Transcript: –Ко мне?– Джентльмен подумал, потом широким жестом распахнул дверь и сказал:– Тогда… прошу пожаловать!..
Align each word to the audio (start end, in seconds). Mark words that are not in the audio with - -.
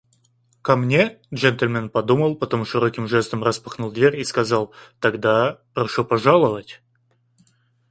–Ко 0.63 0.75
мне?– 0.77 1.19
Джентльмен 1.35 1.91
подумал, 1.91 2.35
потом 2.35 2.65
широким 2.65 3.07
жестом 3.07 3.43
распахнул 3.43 3.91
дверь 3.91 4.19
и 4.19 4.23
сказал:– 4.23 4.73
Тогда… 4.99 5.61
прошу 5.75 6.03
пожаловать!.. 6.03 6.81